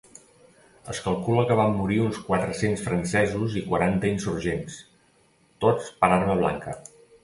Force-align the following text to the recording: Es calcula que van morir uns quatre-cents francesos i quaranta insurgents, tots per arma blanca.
Es 0.93 1.01
calcula 1.07 1.43
que 1.51 1.57
van 1.59 1.75
morir 1.81 1.99
uns 2.07 2.17
quatre-cents 2.31 2.83
francesos 2.89 3.61
i 3.63 3.65
quaranta 3.69 4.13
insurgents, 4.17 4.83
tots 5.67 5.97
per 6.03 6.15
arma 6.23 6.45
blanca. 6.47 6.81